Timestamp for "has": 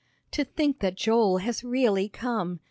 1.37-1.63